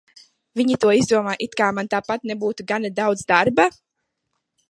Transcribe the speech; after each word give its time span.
Viņi 0.59 0.77
to 0.85 0.93
izdomā, 0.99 1.33
it 1.47 1.57
kā 1.59 1.67
man 1.79 1.91
tāpat 1.91 2.25
nebūtu 2.31 2.67
gana 2.73 2.93
daudz 3.03 3.29
darba? 3.35 3.67